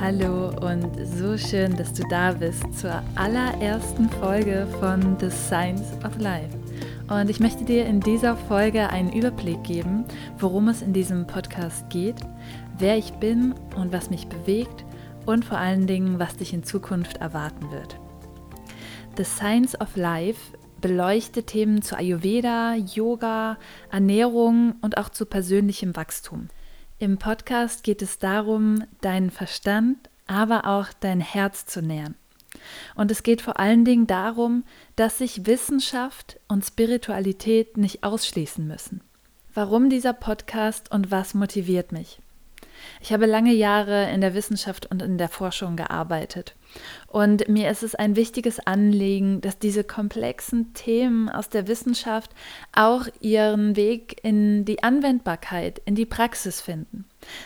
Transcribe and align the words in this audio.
Hallo 0.00 0.48
und 0.62 0.96
so 1.04 1.36
schön, 1.36 1.76
dass 1.76 1.92
du 1.92 2.02
da 2.08 2.32
bist 2.32 2.62
zur 2.72 3.02
allerersten 3.16 4.08
Folge 4.08 4.66
von 4.80 5.18
The 5.20 5.28
Science 5.28 5.92
of 6.06 6.18
Life. 6.18 6.48
Und 7.10 7.28
ich 7.28 7.38
möchte 7.38 7.66
dir 7.66 7.84
in 7.84 8.00
dieser 8.00 8.34
Folge 8.34 8.88
einen 8.88 9.12
Überblick 9.12 9.62
geben, 9.62 10.06
worum 10.38 10.68
es 10.68 10.80
in 10.80 10.94
diesem 10.94 11.26
Podcast 11.26 11.90
geht, 11.90 12.16
wer 12.78 12.96
ich 12.96 13.12
bin 13.12 13.54
und 13.76 13.92
was 13.92 14.08
mich 14.08 14.26
bewegt 14.26 14.86
und 15.26 15.44
vor 15.44 15.58
allen 15.58 15.86
Dingen, 15.86 16.18
was 16.18 16.34
dich 16.38 16.54
in 16.54 16.62
Zukunft 16.62 17.18
erwarten 17.18 17.70
wird. 17.70 18.00
The 19.18 19.24
Science 19.24 19.78
of 19.82 19.96
Life 19.96 20.56
beleuchtet 20.80 21.48
Themen 21.48 21.82
zu 21.82 21.94
Ayurveda, 21.94 22.74
Yoga, 22.74 23.58
Ernährung 23.90 24.76
und 24.80 24.96
auch 24.96 25.10
zu 25.10 25.26
persönlichem 25.26 25.94
Wachstum. 25.94 26.48
Im 27.00 27.16
Podcast 27.16 27.82
geht 27.82 28.02
es 28.02 28.18
darum, 28.18 28.84
deinen 29.00 29.30
Verstand, 29.30 29.96
aber 30.26 30.66
auch 30.66 30.88
dein 31.00 31.20
Herz 31.20 31.64
zu 31.64 31.80
nähern. 31.80 32.14
Und 32.94 33.10
es 33.10 33.22
geht 33.22 33.40
vor 33.40 33.58
allen 33.58 33.86
Dingen 33.86 34.06
darum, 34.06 34.64
dass 34.96 35.16
sich 35.16 35.46
Wissenschaft 35.46 36.38
und 36.46 36.62
Spiritualität 36.62 37.78
nicht 37.78 38.04
ausschließen 38.04 38.66
müssen. 38.66 39.00
Warum 39.54 39.88
dieser 39.88 40.12
Podcast 40.12 40.92
und 40.92 41.10
was 41.10 41.32
motiviert 41.32 41.90
mich? 41.90 42.20
Ich 43.00 43.12
habe 43.12 43.26
lange 43.26 43.52
Jahre 43.52 44.10
in 44.10 44.20
der 44.20 44.34
Wissenschaft 44.34 44.90
und 44.90 45.02
in 45.02 45.18
der 45.18 45.28
Forschung 45.28 45.76
gearbeitet. 45.76 46.54
Und 47.06 47.48
mir 47.48 47.70
ist 47.70 47.82
es 47.82 47.94
ein 47.94 48.16
wichtiges 48.16 48.60
Anliegen, 48.60 49.40
dass 49.40 49.58
diese 49.58 49.84
komplexen 49.84 50.72
Themen 50.74 51.28
aus 51.28 51.48
der 51.48 51.66
Wissenschaft 51.66 52.30
auch 52.72 53.06
ihren 53.20 53.76
Weg 53.76 54.20
in 54.22 54.64
die 54.64 54.82
Anwendbarkeit, 54.82 55.80
in 55.84 55.94
die 55.94 56.06
Praxis 56.06 56.60
finden. 56.60 57.04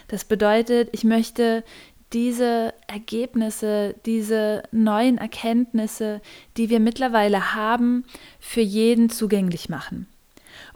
Das 0.09 0.25
bedeutet, 0.25 0.91
ich 0.93 1.05
möchte 1.05 1.65
diese 2.13 2.73
Ergebnisse, 2.87 3.97
diese 4.07 4.63
neuen 4.71 5.19
Erkenntnisse, 5.19 6.21
die 6.57 6.71
wir 6.71 6.79
mittlerweile 6.79 7.55
haben, 7.55 8.05
für 8.39 8.61
jeden 8.61 9.11
zugänglich 9.11 9.69
machen. 9.69 10.07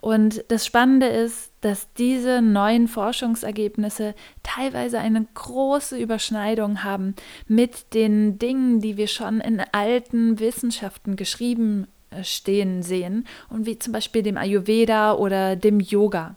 Und 0.00 0.44
das 0.48 0.66
Spannende 0.66 1.06
ist, 1.06 1.47
dass 1.60 1.92
diese 1.94 2.42
neuen 2.42 2.88
Forschungsergebnisse 2.88 4.14
teilweise 4.42 4.98
eine 4.98 5.26
große 5.34 5.98
Überschneidung 5.98 6.84
haben 6.84 7.14
mit 7.46 7.94
den 7.94 8.38
Dingen, 8.38 8.80
die 8.80 8.96
wir 8.96 9.08
schon 9.08 9.40
in 9.40 9.62
alten 9.72 10.38
Wissenschaften 10.38 11.16
geschrieben 11.16 11.88
äh, 12.10 12.24
stehen 12.24 12.82
sehen 12.82 13.26
und 13.50 13.66
wie 13.66 13.78
zum 13.78 13.92
Beispiel 13.92 14.22
dem 14.22 14.38
Ayurveda 14.38 15.12
oder 15.12 15.56
dem 15.56 15.78
Yoga. 15.78 16.36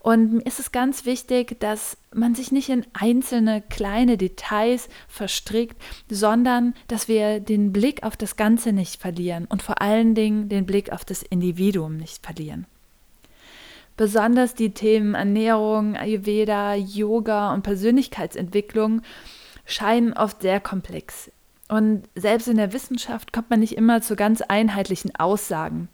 Und 0.00 0.32
mir 0.32 0.46
ist 0.46 0.58
es 0.58 0.72
ganz 0.72 1.04
wichtig, 1.04 1.60
dass 1.60 1.96
man 2.12 2.34
sich 2.34 2.50
nicht 2.50 2.68
in 2.70 2.84
einzelne 2.92 3.62
kleine 3.62 4.16
Details 4.16 4.88
verstrickt, 5.06 5.80
sondern 6.10 6.74
dass 6.88 7.06
wir 7.06 7.38
den 7.38 7.72
Blick 7.72 8.02
auf 8.02 8.16
das 8.16 8.34
Ganze 8.34 8.72
nicht 8.72 9.00
verlieren 9.00 9.46
und 9.48 9.62
vor 9.62 9.80
allen 9.80 10.16
Dingen 10.16 10.48
den 10.48 10.66
Blick 10.66 10.90
auf 10.90 11.04
das 11.04 11.22
Individuum 11.22 11.98
nicht 11.98 12.24
verlieren. 12.24 12.66
Besonders 14.02 14.56
die 14.56 14.74
Themen 14.74 15.14
Ernährung, 15.14 15.96
Ayurveda, 15.96 16.74
Yoga 16.74 17.54
und 17.54 17.62
Persönlichkeitsentwicklung 17.62 19.02
scheinen 19.64 20.12
oft 20.12 20.42
sehr 20.42 20.58
komplex. 20.58 21.30
Und 21.68 22.08
selbst 22.16 22.48
in 22.48 22.56
der 22.56 22.72
Wissenschaft 22.72 23.32
kommt 23.32 23.50
man 23.50 23.60
nicht 23.60 23.76
immer 23.76 24.02
zu 24.02 24.16
ganz 24.16 24.42
einheitlichen 24.42 25.14
Aussagen. 25.14 25.88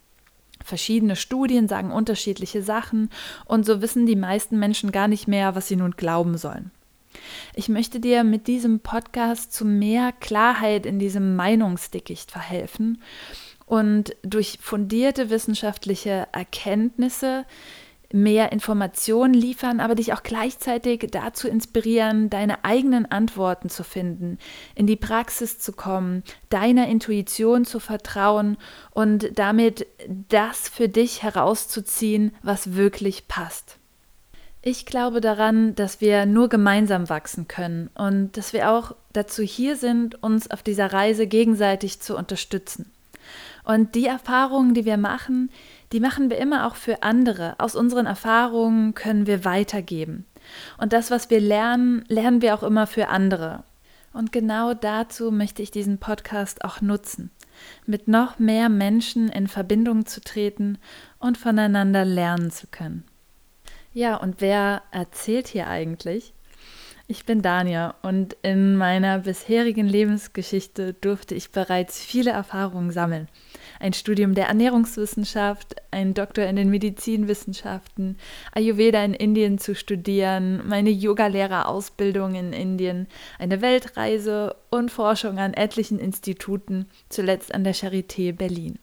Verschiedene 0.65 1.15
Studien 1.15 1.67
sagen 1.67 1.91
unterschiedliche 1.91 2.63
Sachen 2.63 3.11
und 3.45 3.63
so 3.63 3.79
wissen 3.79 4.07
die 4.07 4.15
meisten 4.15 4.57
Menschen 4.57 4.91
gar 4.91 5.07
nicht 5.07 5.27
mehr, 5.27 5.53
was 5.53 5.67
sie 5.67 5.75
nun 5.75 5.91
glauben 5.91 6.35
sollen. 6.35 6.71
Ich 7.53 7.69
möchte 7.69 7.99
dir 7.99 8.23
mit 8.23 8.47
diesem 8.47 8.79
Podcast 8.79 9.53
zu 9.53 9.65
mehr 9.65 10.13
Klarheit 10.19 10.87
in 10.87 10.97
diesem 10.97 11.35
Meinungsdickicht 11.35 12.31
verhelfen 12.31 13.03
und 13.67 14.15
durch 14.23 14.57
fundierte 14.59 15.29
wissenschaftliche 15.29 16.27
Erkenntnisse 16.31 17.45
mehr 18.11 18.51
Informationen 18.51 19.33
liefern, 19.33 19.79
aber 19.79 19.95
dich 19.95 20.13
auch 20.13 20.23
gleichzeitig 20.23 21.07
dazu 21.11 21.47
inspirieren, 21.47 22.29
deine 22.29 22.63
eigenen 22.63 23.05
Antworten 23.05 23.69
zu 23.69 23.83
finden, 23.83 24.37
in 24.75 24.87
die 24.87 24.95
Praxis 24.95 25.59
zu 25.59 25.73
kommen, 25.73 26.23
deiner 26.49 26.87
Intuition 26.87 27.65
zu 27.65 27.79
vertrauen 27.79 28.57
und 28.91 29.37
damit 29.37 29.85
das 30.29 30.69
für 30.69 30.89
dich 30.89 31.21
herauszuziehen, 31.21 32.33
was 32.41 32.75
wirklich 32.75 33.27
passt. 33.27 33.77
Ich 34.61 34.85
glaube 34.85 35.21
daran, 35.21 35.73
dass 35.75 36.01
wir 36.01 36.25
nur 36.25 36.49
gemeinsam 36.49 37.07
wachsen 37.07 37.47
können 37.47 37.89
und 37.95 38.35
dass 38.35 38.51
wir 38.51 38.71
auch 38.71 38.93
dazu 39.13 39.41
hier 39.41 39.77
sind, 39.77 40.21
uns 40.21 40.51
auf 40.51 40.63
dieser 40.63 40.91
Reise 40.91 41.27
gegenseitig 41.27 42.01
zu 42.01 42.17
unterstützen. 42.17 42.91
Und 43.63 43.95
die 43.95 44.07
Erfahrungen, 44.07 44.73
die 44.73 44.83
wir 44.83 44.97
machen, 44.97 45.49
die 45.91 45.99
machen 45.99 46.29
wir 46.29 46.37
immer 46.37 46.67
auch 46.67 46.75
für 46.75 47.03
andere. 47.03 47.55
Aus 47.57 47.75
unseren 47.75 48.05
Erfahrungen 48.05 48.93
können 48.93 49.27
wir 49.27 49.43
weitergeben. 49.45 50.25
Und 50.77 50.93
das, 50.93 51.11
was 51.11 51.29
wir 51.29 51.39
lernen, 51.39 52.03
lernen 52.07 52.41
wir 52.41 52.53
auch 52.53 52.63
immer 52.63 52.87
für 52.87 53.07
andere. 53.07 53.63
Und 54.13 54.31
genau 54.31 54.73
dazu 54.73 55.31
möchte 55.31 55.61
ich 55.61 55.71
diesen 55.71 55.99
Podcast 55.99 56.63
auch 56.63 56.81
nutzen, 56.81 57.31
mit 57.85 58.07
noch 58.07 58.39
mehr 58.39 58.69
Menschen 58.69 59.29
in 59.29 59.47
Verbindung 59.47 60.05
zu 60.05 60.21
treten 60.21 60.77
und 61.19 61.37
voneinander 61.37 62.05
lernen 62.05 62.51
zu 62.51 62.67
können. 62.67 63.03
Ja, 63.93 64.15
und 64.15 64.41
wer 64.41 64.83
erzählt 64.91 65.47
hier 65.47 65.67
eigentlich? 65.67 66.33
Ich 67.07 67.25
bin 67.25 67.41
Dania 67.41 67.95
und 68.03 68.37
in 68.43 68.75
meiner 68.75 69.19
bisherigen 69.19 69.87
Lebensgeschichte 69.87 70.93
durfte 70.93 71.33
ich 71.33 71.51
bereits 71.51 71.99
viele 72.03 72.29
Erfahrungen 72.29 72.91
sammeln. 72.91 73.27
Ein 73.79 73.93
Studium 73.93 74.35
der 74.35 74.47
Ernährungswissenschaft, 74.47 75.75
ein 75.91 76.13
Doktor 76.13 76.43
in 76.45 76.57
den 76.57 76.69
Medizinwissenschaften, 76.69 78.17
Ayurveda 78.53 79.03
in 79.03 79.13
Indien 79.13 79.57
zu 79.57 79.73
studieren, 79.73 80.67
meine 80.67 80.89
Yogalehrerausbildung 80.89 82.35
in 82.35 82.51
Indien, 82.51 83.07
eine 83.39 83.61
Weltreise 83.61 84.57
und 84.69 84.91
Forschung 84.91 85.39
an 85.39 85.53
etlichen 85.53 85.97
Instituten, 85.97 86.87
zuletzt 87.07 87.55
an 87.55 87.63
der 87.63 87.73
Charité 87.73 88.33
Berlin. 88.33 88.79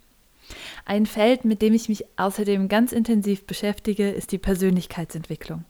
Ein 0.87 1.05
Feld, 1.05 1.45
mit 1.45 1.61
dem 1.61 1.75
ich 1.75 1.91
mich 1.91 2.05
außerdem 2.17 2.69
ganz 2.69 2.93
intensiv 2.93 3.47
beschäftige, 3.47 4.11
ist 4.11 4.33
die 4.33 4.39
Persönlichkeitsentwicklung. 4.39 5.65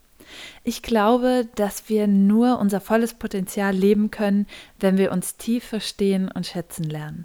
Ich 0.64 0.82
glaube, 0.82 1.48
dass 1.54 1.88
wir 1.88 2.06
nur 2.06 2.58
unser 2.58 2.80
volles 2.80 3.14
Potenzial 3.14 3.74
leben 3.74 4.10
können, 4.10 4.46
wenn 4.78 4.98
wir 4.98 5.12
uns 5.12 5.36
tief 5.36 5.64
verstehen 5.64 6.30
und 6.30 6.46
schätzen 6.46 6.84
lernen. 6.84 7.24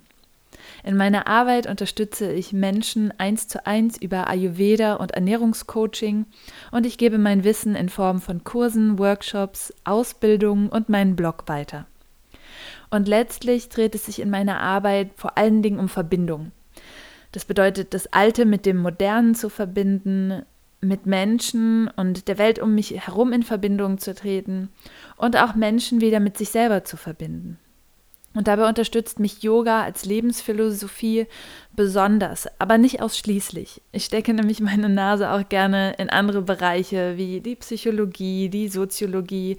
In 0.84 0.98
meiner 0.98 1.28
Arbeit 1.28 1.68
unterstütze 1.68 2.32
ich 2.32 2.54
Menschen 2.54 3.14
eins 3.18 3.48
zu 3.48 3.66
eins 3.66 3.98
über 3.98 4.28
Ayurveda 4.28 4.96
und 4.96 5.12
Ernährungscoaching 5.12 6.26
und 6.72 6.86
ich 6.86 6.98
gebe 6.98 7.18
mein 7.18 7.44
Wissen 7.44 7.76
in 7.76 7.90
Form 7.90 8.22
von 8.22 8.44
Kursen, 8.44 8.98
Workshops, 8.98 9.74
Ausbildungen 9.84 10.70
und 10.70 10.90
meinen 10.90 11.16
Blog 11.16 11.44
weiter. 11.48 11.86
Und 12.90 13.08
letztlich 13.08 13.70
dreht 13.70 13.96
es 13.96 14.06
sich 14.06 14.20
in 14.20 14.30
meiner 14.30 14.60
Arbeit 14.60 15.12
vor 15.16 15.38
allen 15.38 15.62
Dingen 15.62 15.80
um 15.80 15.88
Verbindung. 15.88 16.52
Das 17.32 17.46
bedeutet, 17.46 17.94
das 17.94 18.12
Alte 18.12 18.46
mit 18.46 18.66
dem 18.66 18.78
Modernen 18.78 19.36
zu 19.36 19.50
verbinden, 19.50 20.44
mit 20.82 21.06
Menschen 21.06 21.88
und 21.96 22.28
der 22.28 22.38
Welt 22.38 22.60
um 22.60 22.76
mich 22.76 22.92
herum 23.06 23.32
in 23.34 23.44
Verbindung 23.44 24.00
zu 24.00 24.14
treten 24.14 24.70
und 25.16 25.38
auch 25.38 25.56
Menschen 25.56 26.02
wieder 26.02 26.20
mit 26.20 26.38
sich 26.38 26.50
selber 26.50 26.84
zu 26.84 26.98
verbinden. 26.98 27.58
Und 28.34 28.48
dabei 28.48 28.68
unterstützt 28.68 29.20
mich 29.20 29.44
Yoga 29.44 29.84
als 29.84 30.06
Lebensphilosophie 30.06 31.28
besonders, 31.76 32.48
aber 32.60 32.78
nicht 32.78 33.02
ausschließlich. 33.02 33.82
Ich 33.92 34.06
stecke 34.06 34.34
nämlich 34.34 34.62
meine 34.62 34.88
Nase 34.88 35.32
auch 35.32 35.48
gerne 35.50 35.94
in 35.98 36.10
andere 36.10 36.42
Bereiche 36.42 37.18
wie 37.18 37.42
die 37.42 37.58
Psychologie, 37.58 38.50
die 38.50 38.70
Soziologie 38.70 39.58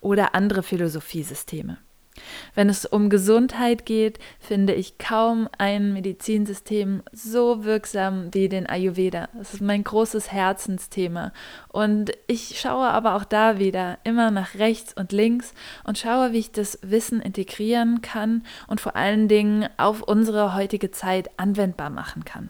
oder 0.00 0.34
andere 0.34 0.62
Philosophiesysteme. 0.62 1.78
Wenn 2.54 2.68
es 2.68 2.86
um 2.86 3.10
Gesundheit 3.10 3.86
geht, 3.86 4.18
finde 4.38 4.74
ich 4.74 4.98
kaum 4.98 5.48
ein 5.58 5.92
Medizinsystem 5.92 7.02
so 7.12 7.64
wirksam 7.64 8.32
wie 8.32 8.48
den 8.48 8.68
Ayurveda. 8.68 9.28
Das 9.36 9.54
ist 9.54 9.60
mein 9.60 9.82
großes 9.82 10.30
Herzensthema. 10.30 11.32
Und 11.68 12.12
ich 12.26 12.60
schaue 12.60 12.86
aber 12.86 13.16
auch 13.16 13.24
da 13.24 13.58
wieder 13.58 13.98
immer 14.04 14.30
nach 14.30 14.54
rechts 14.54 14.94
und 14.94 15.12
links 15.12 15.54
und 15.82 15.98
schaue, 15.98 16.32
wie 16.32 16.38
ich 16.38 16.52
das 16.52 16.78
Wissen 16.82 17.20
integrieren 17.20 18.02
kann 18.02 18.44
und 18.68 18.80
vor 18.80 18.94
allen 18.94 19.26
Dingen 19.26 19.68
auf 19.76 20.02
unsere 20.02 20.54
heutige 20.54 20.90
Zeit 20.92 21.30
anwendbar 21.36 21.90
machen 21.90 22.24
kann. 22.24 22.48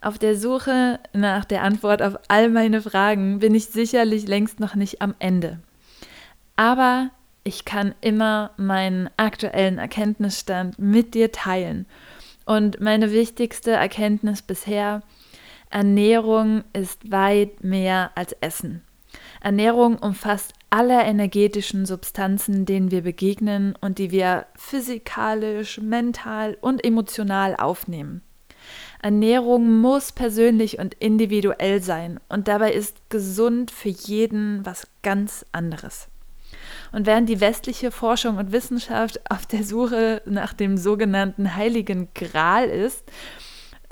Auf 0.00 0.18
der 0.18 0.36
Suche 0.36 0.98
nach 1.14 1.46
der 1.46 1.62
Antwort 1.62 2.02
auf 2.02 2.18
all 2.28 2.50
meine 2.50 2.82
Fragen 2.82 3.38
bin 3.38 3.54
ich 3.54 3.66
sicherlich 3.66 4.26
längst 4.26 4.60
noch 4.60 4.74
nicht 4.74 5.00
am 5.00 5.14
Ende. 5.18 5.60
Aber 6.56 7.10
ich 7.44 7.66
kann 7.66 7.94
immer 8.00 8.50
meinen 8.56 9.10
aktuellen 9.18 9.78
Erkenntnisstand 9.78 10.78
mit 10.78 11.14
dir 11.14 11.30
teilen. 11.30 11.86
Und 12.46 12.80
meine 12.80 13.12
wichtigste 13.12 13.72
Erkenntnis 13.72 14.42
bisher, 14.42 15.02
Ernährung 15.70 16.64
ist 16.72 17.10
weit 17.10 17.62
mehr 17.62 18.12
als 18.14 18.32
Essen. 18.40 18.82
Ernährung 19.40 19.98
umfasst 19.98 20.54
alle 20.70 21.02
energetischen 21.02 21.86
Substanzen, 21.86 22.64
denen 22.64 22.90
wir 22.90 23.02
begegnen 23.02 23.74
und 23.80 23.98
die 23.98 24.10
wir 24.10 24.46
physikalisch, 24.56 25.78
mental 25.80 26.56
und 26.60 26.84
emotional 26.84 27.54
aufnehmen. 27.56 28.22
Ernährung 29.02 29.80
muss 29.80 30.12
persönlich 30.12 30.78
und 30.78 30.94
individuell 30.94 31.82
sein 31.82 32.18
und 32.28 32.48
dabei 32.48 32.72
ist 32.72 33.10
gesund 33.10 33.70
für 33.70 33.90
jeden 33.90 34.64
was 34.64 34.88
ganz 35.02 35.44
anderes. 35.52 36.08
Und 36.94 37.06
während 37.06 37.28
die 37.28 37.40
westliche 37.40 37.90
Forschung 37.90 38.36
und 38.36 38.52
Wissenschaft 38.52 39.20
auf 39.28 39.46
der 39.46 39.64
Suche 39.64 40.22
nach 40.26 40.52
dem 40.52 40.76
sogenannten 40.76 41.56
heiligen 41.56 42.06
Gral 42.14 42.66
ist, 42.66 43.02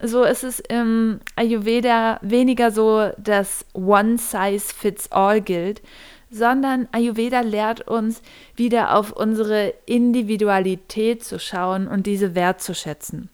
so 0.01 0.23
ist 0.23 0.45
es 0.45 0.61
im 0.61 1.19
Ayurveda 1.35 2.21
weniger 2.23 2.71
so, 2.71 3.11
dass 3.19 3.67
One 3.73 4.19
Size 4.19 4.73
Fits 4.73 5.11
All 5.11 5.41
gilt, 5.41 5.83
sondern 6.31 6.89
Ayurveda 6.93 7.41
lehrt 7.41 7.89
uns, 7.89 8.23
wieder 8.55 8.95
auf 8.97 9.11
unsere 9.11 9.75
Individualität 9.85 11.25
zu 11.25 11.41
schauen 11.41 11.89
und 11.89 12.07
diese 12.07 12.37
wertzuschätzen. 12.37 13.31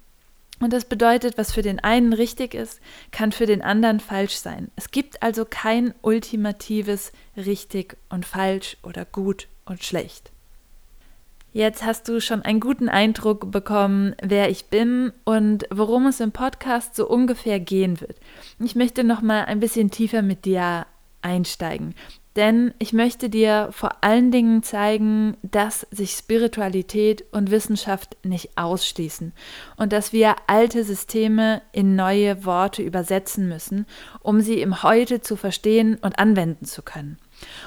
Und 0.61 0.73
das 0.73 0.87
bedeutet, 0.87 1.37
was 1.37 1.53
für 1.53 1.63
den 1.63 1.79
einen 1.79 2.15
richtig 2.15 2.55
ist, 2.55 2.81
kann 3.13 3.33
für 3.33 3.47
den 3.47 3.61
anderen 3.61 4.01
falsch 4.01 4.37
sein. 4.37 4.71
Es 4.77 4.91
gibt 4.91 5.23
also 5.23 5.45
kein 5.45 5.93
ultimatives 6.01 7.13
richtig 7.37 7.99
und 8.09 8.25
falsch 8.25 8.79
oder 8.83 9.05
gut 9.05 9.47
und 9.69 9.85
schlecht. 9.85 10.31
Jetzt 11.53 11.85
hast 11.85 12.09
du 12.09 12.21
schon 12.21 12.43
einen 12.43 12.61
guten 12.61 12.89
Eindruck 12.89 13.51
bekommen, 13.51 14.15
wer 14.23 14.51
ich 14.51 14.67
bin 14.67 15.13
und 15.25 15.65
worum 15.71 16.07
es 16.07 16.21
im 16.21 16.31
Podcast 16.31 16.95
so 16.95 17.09
ungefähr 17.09 17.59
gehen 17.59 18.01
wird. 18.01 18.17
Ich 18.59 18.77
möchte 18.77 19.03
noch 19.03 19.23
mal 19.23 19.47
ein 19.47 19.59
bisschen 19.59 19.91
tiefer 19.91 20.23
mit 20.23 20.45
dir 20.45 20.87
einsteigen. 21.23 21.95
Denn 22.37 22.73
ich 22.79 22.93
möchte 22.93 23.31
dir 23.31 23.71
vor 23.73 24.05
allen 24.05 24.31
Dingen 24.31 24.63
zeigen, 24.63 25.37
dass 25.43 25.89
sich 25.91 26.13
Spiritualität 26.13 27.25
und 27.33 27.51
Wissenschaft 27.51 28.17
nicht 28.23 28.57
ausschließen 28.57 29.33
und 29.77 29.93
dass 29.93 30.13
wir 30.13 30.37
alte 30.47 30.85
Systeme 30.85 31.63
in 31.73 31.97
neue 31.97 32.45
Worte 32.45 32.83
übersetzen 32.83 33.49
müssen, 33.49 33.87
um 34.21 34.41
sie 34.41 34.61
im 34.61 34.85
Heute 34.85 35.21
zu 35.21 35.35
verstehen 35.35 35.97
und 36.01 36.21
anwenden 36.21 36.65
zu 36.65 36.83
können. 36.83 37.19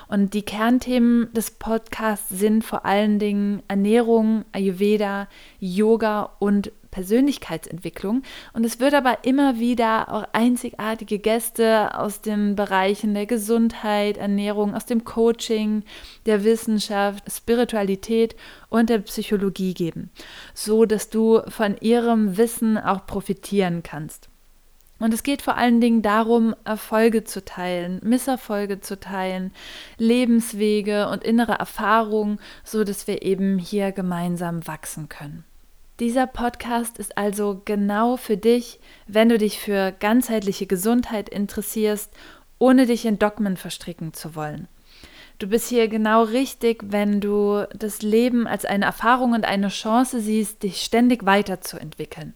Und 0.08 0.34
die 0.34 0.44
Kernthemen 0.44 1.32
des 1.34 1.52
Podcasts 1.52 2.30
sind 2.30 2.64
vor 2.64 2.86
allen 2.86 3.20
Dingen 3.20 3.64
Ernährung, 3.68 4.46
Ayurveda, 4.52 5.28
Yoga 5.60 6.32
und 6.40 6.72
Persönlichkeitsentwicklung. 6.92 8.22
Und 8.54 8.66
es 8.66 8.80
wird 8.80 8.94
aber 8.94 9.24
immer 9.24 9.60
wieder 9.60 10.14
auch 10.14 10.26
einzigartige 10.34 11.20
Gäste 11.20 11.98
aus 11.98 12.22
den 12.22 12.56
Bereichen 12.56 13.14
der 13.14 13.26
Gesundheit, 13.26 14.18
Ernährung, 14.18 14.76
aus 14.76 14.86
dem 14.86 15.04
Coaching, 15.04 15.84
der 16.26 16.44
Wissenschaft, 16.44 17.32
Spiritualität 17.32 18.36
und 18.70 18.90
der 18.90 19.00
Psychologie 19.00 19.74
geben, 19.74 20.12
so 20.54 20.86
dass 20.86 21.10
du 21.10 21.42
von 21.48 21.78
ihrem 21.80 22.38
Wissen 22.38 22.78
auch 22.78 23.06
profitieren 23.06 23.82
kannst. 23.84 24.31
Und 25.02 25.16
es 25.16 25.24
geht 25.24 25.42
vor 25.42 25.58
allen 25.58 25.82
Dingen 25.82 26.04
darum, 26.04 26.56
Erfolge 26.64 27.24
zu 27.24 27.44
teilen, 27.44 28.00
Misserfolge 28.04 28.82
zu 28.82 29.00
teilen, 29.00 29.52
Lebenswege 29.98 31.10
und 31.10 31.24
innere 31.24 31.54
Erfahrungen, 31.54 32.40
so 32.64 32.84
dass 32.84 33.08
wir 33.08 33.24
eben 33.24 33.58
hier 33.58 33.92
gemeinsam 33.92 34.68
wachsen 34.68 35.10
können. 35.10 35.44
Dieser 36.00 36.28
Podcast 36.28 37.00
ist 37.00 37.18
also 37.18 37.64
genau 37.66 38.16
für 38.16 38.38
dich, 38.38 38.80
wenn 39.08 39.28
du 39.28 39.40
dich 39.40 39.58
für 39.58 39.92
ganzheitliche 39.92 40.68
Gesundheit 40.68 41.30
interessierst, 41.30 42.14
ohne 42.60 42.86
dich 42.86 43.04
in 43.06 43.18
Dogmen 43.18 43.58
verstricken 43.58 44.14
zu 44.14 44.36
wollen. 44.36 44.68
Du 45.40 45.48
bist 45.48 45.70
hier 45.70 45.88
genau 45.88 46.22
richtig, 46.22 46.84
wenn 46.86 47.20
du 47.22 47.68
das 47.76 48.04
Leben 48.04 48.46
als 48.46 48.66
eine 48.66 48.86
Erfahrung 48.86 49.34
und 49.34 49.46
eine 49.46 49.70
Chance 49.70 50.20
siehst, 50.20 50.62
dich 50.62 50.84
ständig 50.84 51.26
weiterzuentwickeln. 51.26 52.36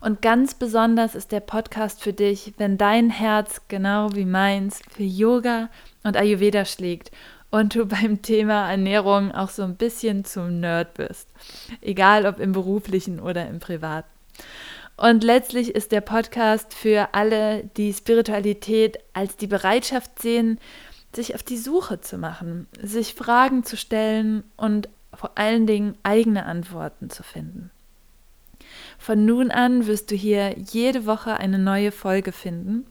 Und 0.00 0.22
ganz 0.22 0.54
besonders 0.54 1.14
ist 1.14 1.32
der 1.32 1.40
Podcast 1.40 2.02
für 2.02 2.12
dich, 2.12 2.54
wenn 2.56 2.78
dein 2.78 3.10
Herz 3.10 3.62
genau 3.68 4.14
wie 4.14 4.24
meins 4.24 4.80
für 4.90 5.02
Yoga 5.02 5.70
und 6.04 6.16
Ayurveda 6.16 6.64
schlägt 6.64 7.10
und 7.50 7.74
du 7.74 7.86
beim 7.86 8.22
Thema 8.22 8.70
Ernährung 8.70 9.32
auch 9.32 9.50
so 9.50 9.62
ein 9.62 9.76
bisschen 9.76 10.24
zum 10.24 10.60
Nerd 10.60 10.94
bist. 10.94 11.28
Egal 11.80 12.26
ob 12.26 12.38
im 12.38 12.52
beruflichen 12.52 13.20
oder 13.20 13.48
im 13.48 13.58
privaten. 13.58 14.08
Und 14.96 15.22
letztlich 15.22 15.74
ist 15.74 15.92
der 15.92 16.00
Podcast 16.00 16.74
für 16.74 17.14
alle, 17.14 17.64
die 17.76 17.92
Spiritualität 17.92 18.98
als 19.12 19.36
die 19.36 19.46
Bereitschaft 19.46 20.20
sehen, 20.20 20.58
sich 21.14 21.34
auf 21.34 21.42
die 21.42 21.56
Suche 21.56 22.00
zu 22.00 22.18
machen, 22.18 22.66
sich 22.82 23.14
Fragen 23.14 23.64
zu 23.64 23.76
stellen 23.76 24.42
und 24.56 24.88
vor 25.14 25.32
allen 25.36 25.66
Dingen 25.66 25.96
eigene 26.02 26.44
Antworten 26.44 27.10
zu 27.10 27.22
finden. 27.22 27.70
Von 28.98 29.24
nun 29.24 29.50
an 29.50 29.86
wirst 29.86 30.10
du 30.10 30.16
hier 30.16 30.56
jede 30.58 31.06
Woche 31.06 31.38
eine 31.38 31.58
neue 31.58 31.92
Folge 31.92 32.32
finden 32.32 32.84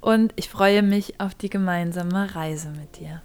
und 0.00 0.32
ich 0.36 0.48
freue 0.48 0.82
mich 0.82 1.20
auf 1.20 1.34
die 1.34 1.50
gemeinsame 1.50 2.34
Reise 2.34 2.70
mit 2.70 2.98
dir. 2.98 3.20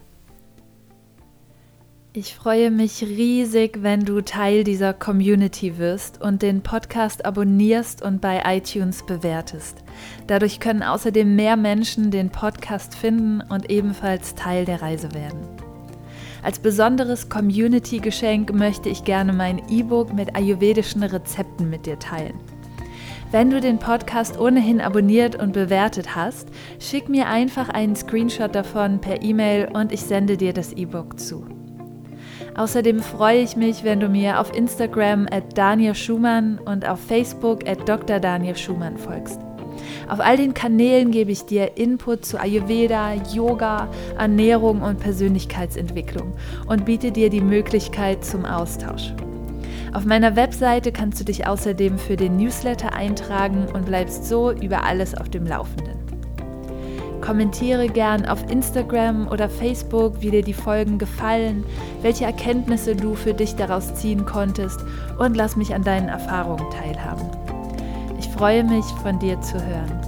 Ich 2.15 2.35
freue 2.35 2.69
mich 2.69 3.01
riesig, 3.01 3.80
wenn 3.81 4.06
du 4.06 4.21
Teil 4.21 4.63
dieser 4.63 4.94
Community 4.94 5.80
wirst 5.80 6.21
und 6.21 6.44
den 6.44 6.62
Podcast 6.62 7.25
abonnierst 7.25 8.03
und 8.03 8.21
bei 8.21 8.44
iTunes 8.45 9.03
bewertest. 9.03 9.77
Dadurch 10.27 10.59
können 10.59 10.83
außerdem 10.83 11.35
mehr 11.35 11.56
Menschen 11.56 12.12
den 12.12 12.30
Podcast 12.30 12.94
finden 12.95 13.41
und 13.41 13.71
ebenfalls 13.71 14.35
Teil 14.35 14.66
der 14.66 14.83
Reise 14.83 15.11
werden. 15.13 15.63
Als 16.44 16.59
besonderes 16.59 17.30
Community-Geschenk 17.30 18.54
möchte 18.54 18.90
ich 18.90 19.06
gerne 19.06 19.31
mein 19.31 19.62
E-Book 19.69 20.14
mit 20.14 20.35
ayurvedischen 20.35 21.02
Rezepten 21.02 21.69
mit 21.69 21.85
dir 21.85 21.97
teilen. 22.00 22.33
Wenn 23.31 23.50
du 23.50 23.62
den 23.62 23.80
Podcast 23.80 24.38
ohnehin 24.38 24.81
abonniert 24.81 25.42
und 25.42 25.54
bewertet 25.54 26.16
hast, 26.16 26.50
schick 26.80 27.07
mir 27.07 27.28
einfach 27.28 27.69
einen 27.69 27.95
Screenshot 27.95 28.54
davon 28.54 29.00
per 29.00 29.23
E-Mail 29.23 29.69
und 29.73 29.92
ich 29.92 30.02
sende 30.02 30.35
dir 30.35 30.54
das 30.54 30.73
E-Book 30.73 31.19
zu. 31.19 31.45
Außerdem 32.56 33.00
freue 33.00 33.40
ich 33.40 33.56
mich, 33.56 33.83
wenn 33.83 34.02
du 34.02 34.09
mir 34.09 34.40
auf 34.40 34.54
Instagram 34.54 35.28
at 35.31 35.57
Daniel 35.57 35.95
Schumann 35.95 36.59
und 36.59 36.88
auf 36.88 37.00
Facebook 37.00 37.68
at 37.68 37.88
Dr. 37.88 38.19
Daniel 38.19 38.56
Schumann 38.56 38.97
folgst. 38.97 39.40
Auf 40.07 40.19
all 40.19 40.38
den 40.38 40.54
Kanälen 40.54 41.12
gebe 41.12 41.31
ich 41.31 41.45
dir 41.45 41.78
Input 41.78 42.26
zu 42.26 42.40
Ayurveda, 42.40 43.14
Yoga, 43.33 43.88
Ernährung 44.18 44.81
und 44.81 45.00
Persönlichkeitsentwicklung 45.00 46.33
und 46.68 46.86
biete 46.86 47.12
dir 47.12 47.30
die 47.30 47.42
Möglichkeit 47.42 48.24
zum 48.24 48.45
Austausch. 48.45 49.14
Auf 49.94 50.06
meiner 50.06 50.36
Webseite 50.36 50.92
kannst 50.92 51.19
du 51.19 51.24
dich 51.24 51.45
außerdem 51.45 52.00
für 52.00 52.16
den 52.16 52.38
Newsletter 52.38 52.94
eintragen 52.94 53.68
und 53.74 53.86
bleibst 53.86 54.26
so 54.26 54.52
über 54.52 54.83
alles 54.83 55.16
auf 55.16 55.30
dem 55.30 55.45
Laufenden. 55.45 55.94
Kommentiere 57.22 57.88
gern 57.88 58.26
auf 58.26 58.52
Instagram 58.52 59.30
oder 59.30 59.48
Facebook, 59.48 60.16
wie 60.19 60.31
dir 60.31 60.44
die 60.44 60.54
Folgen 60.54 60.98
gefallen, 60.98 61.64
welche 62.02 62.26
Erkenntnisse 62.26 62.98
du 62.98 63.16
für 63.16 63.33
dich 63.33 63.56
daraus 63.56 63.95
ziehen 63.95 64.26
konntest 64.26 64.83
und 65.19 65.38
lass 65.38 65.56
mich 65.56 65.74
an 65.74 65.83
deinen 65.83 66.10
Erfahrungen 66.10 66.69
teilhaben. 66.69 67.26
Ich 68.23 68.30
freue 68.30 68.63
mich, 68.63 68.85
von 69.01 69.19
dir 69.19 69.39
zu 69.42 69.56
hören. 69.56 69.99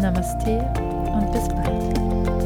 Namaste 0.00 0.64
und 1.12 1.30
bis 1.30 1.46
bald. 1.48 2.39